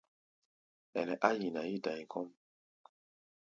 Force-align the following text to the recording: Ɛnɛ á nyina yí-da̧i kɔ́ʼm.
Ɛnɛ 0.99 1.13
á 1.27 1.29
nyina 1.39 1.61
yí-da̧i 1.69 2.03
kɔ́ʼm. 2.11 2.27